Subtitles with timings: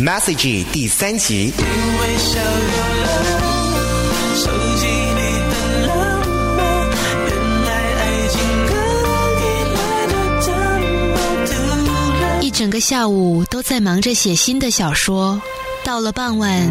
[0.00, 1.52] Message 第三集。
[12.40, 15.42] 一整个下午都在忙着写新的小说，
[15.84, 16.70] 到了傍晚，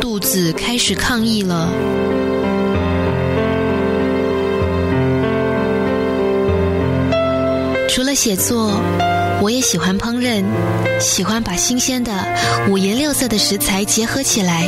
[0.00, 1.68] 肚子开始抗议了。
[7.88, 8.80] 除了写作，
[9.42, 10.44] 我也喜欢烹饪，
[11.00, 12.12] 喜欢把新鲜的
[12.68, 14.66] 五颜六色的食材结合起来，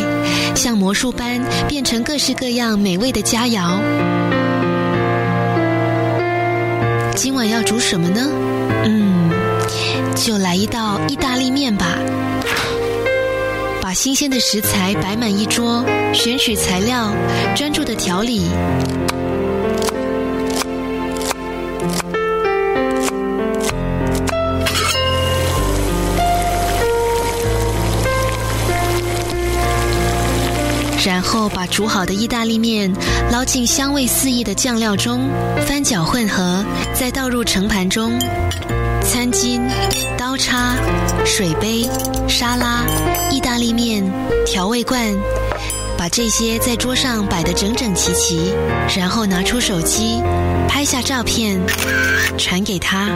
[0.54, 3.78] 像魔术般变成各式各样美味的佳肴。
[7.14, 8.30] 今晚要煮什么呢？
[8.84, 9.30] 嗯，
[10.16, 11.98] 就来一道意大利面吧。
[13.82, 15.84] 把新鲜的食材摆满一桌，
[16.14, 17.12] 选取材料，
[17.54, 18.48] 专注的调理。
[31.72, 32.92] 煮好的意大利面
[33.30, 35.26] 捞进香味四溢的酱料中，
[35.66, 38.12] 翻搅混合，再倒入盛盘中。
[39.00, 39.58] 餐巾、
[40.18, 40.76] 刀叉、
[41.24, 41.88] 水杯、
[42.28, 42.84] 沙拉、
[43.30, 44.04] 意大利面、
[44.44, 45.16] 调味罐，
[45.96, 48.52] 把这些在桌上摆得整整齐齐。
[48.94, 50.20] 然后拿出手机，
[50.68, 51.58] 拍下照片，
[52.36, 53.08] 传给他。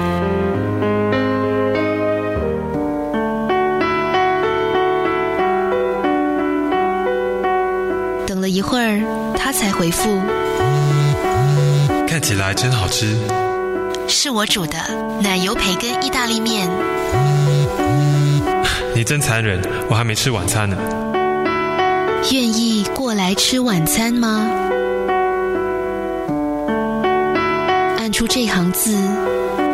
[8.66, 9.00] 会儿，
[9.38, 10.20] 他才回复
[12.08, 13.16] 看起来真好吃。
[14.08, 14.76] ：“是我煮的
[15.22, 16.68] 奶油培根意大利面。
[18.94, 20.76] 你真残忍，我还没吃晚餐呢。
[22.32, 24.50] 愿意过来吃晚餐吗？”
[27.98, 28.96] 按出这行字，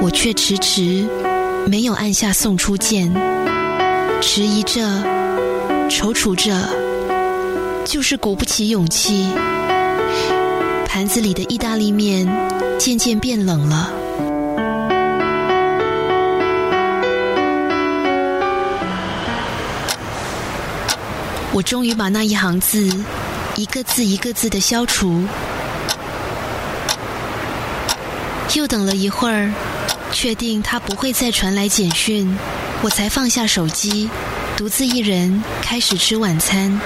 [0.02, 1.06] 我却迟迟
[1.66, 3.10] 没有按下送出键，
[4.20, 4.80] 迟疑着，
[5.88, 6.52] 踌躇着，
[7.84, 9.26] 就是鼓不起勇气。
[10.86, 12.26] 盘子里的意大利面
[12.78, 13.90] 渐渐变冷了。
[21.54, 22.88] 我终于把那一行字，
[23.56, 25.22] 一个字一个字的消除。
[28.54, 29.50] 又等了一会儿，
[30.12, 32.36] 确定他不会再传来简讯，
[32.82, 34.08] 我才放下手机，
[34.56, 36.80] 独自一人开始吃晚餐。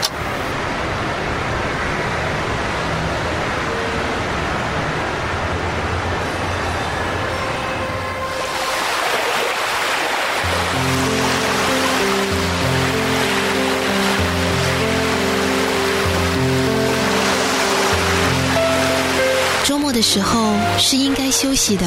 [19.96, 21.86] 的时候是应该休息的，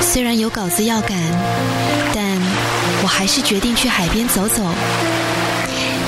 [0.00, 1.18] 虽然有稿子要赶，
[2.14, 2.24] 但
[3.02, 4.62] 我还是决定去海边走走。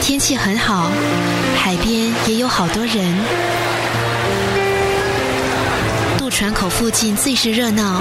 [0.01, 0.91] 天气很好，
[1.55, 3.15] 海边也有好多人。
[6.17, 8.01] 渡船口附近最是热闹，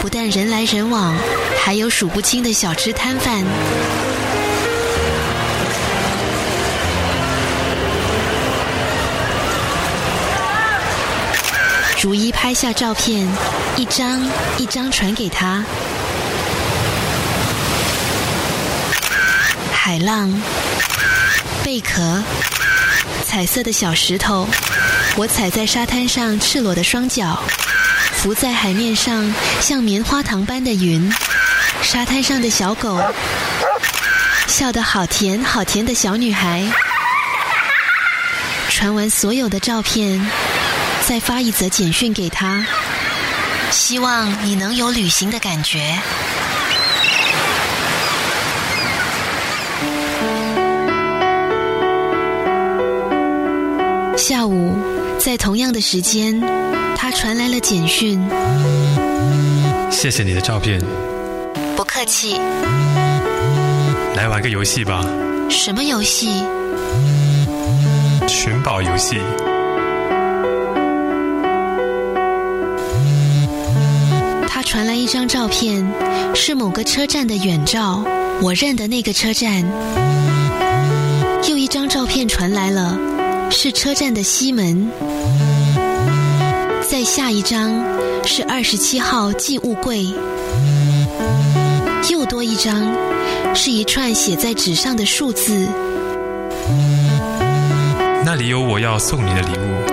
[0.00, 1.12] 不但人来人往，
[1.60, 3.42] 还有数不清的小吃摊贩。
[12.00, 13.28] 逐一拍下照片，
[13.76, 15.62] 一张一张传给他。
[19.70, 20.32] 海浪、
[21.62, 22.24] 贝壳、
[23.26, 24.48] 彩色的小石头，
[25.14, 27.38] 我踩在沙滩上赤裸的双脚，
[28.14, 29.30] 浮在海面上
[29.60, 31.12] 像棉花糖般的云。
[31.82, 32.98] 沙滩上的小狗，
[34.46, 36.64] 笑得好甜好甜的小女孩。
[38.70, 40.18] 传完所有的照片，
[41.10, 42.64] 再发一则简讯给他，
[43.72, 45.98] 希望你能有旅行的感觉。
[54.16, 54.78] 下午，
[55.18, 56.40] 在同样的时间，
[56.96, 58.24] 他传来了简讯。
[59.90, 60.80] 谢谢你的照片，
[61.76, 62.40] 不客气。
[64.14, 65.04] 来玩个游戏吧，
[65.50, 66.44] 什么游戏？
[68.28, 69.18] 寻宝游戏。
[75.12, 75.84] 张照片，
[76.36, 78.04] 是某个车站的远照，
[78.40, 79.64] 我认得那个车站。
[81.48, 82.96] 又一张照片传来了，
[83.50, 84.88] 是车站的西门。
[86.88, 87.72] 再下一张
[88.24, 90.06] 是二十七号寄物柜。
[92.08, 92.80] 又多一张，
[93.52, 95.66] 是一串写在纸上的数字。
[98.24, 99.90] 那里有我要送你的礼物。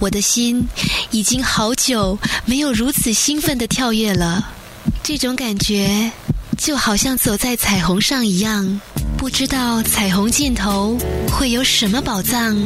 [0.00, 0.64] 我的心
[1.10, 4.46] 已经好久没有如此兴奋的跳跃了，
[5.02, 6.10] 这种感觉
[6.56, 8.80] 就好像走在彩虹上一样，
[9.16, 10.96] 不知道彩虹尽头
[11.30, 12.56] 会有什么宝藏。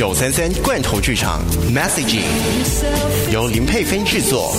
[0.00, 1.42] 九三三罐头剧场
[1.74, 2.24] Messaging
[3.30, 4.56] 由林佩芬制作，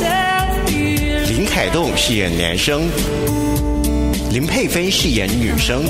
[0.68, 2.84] 林凯栋饰演男生，
[4.30, 5.84] 林佩芬饰演女生。